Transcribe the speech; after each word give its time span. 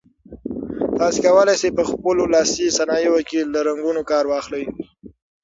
تاسي 0.97 1.19
کولای 1.25 1.55
شئ 1.61 1.71
په 1.77 1.83
خپلو 1.89 2.23
لاسي 2.33 2.65
صنایعو 2.77 3.19
کې 3.29 3.39
له 3.53 3.59
رنګونو 3.67 4.01
کار 4.11 4.23
واخلئ. 4.27 4.63